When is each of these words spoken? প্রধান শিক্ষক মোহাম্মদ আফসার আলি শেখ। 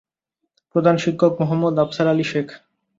প্রধান 0.75 0.95
শিক্ষক 0.97 1.31
মোহাম্মদ 1.41 1.75
আফসার 1.79 2.07
আলি 2.07 2.25
শেখ। 2.31 2.47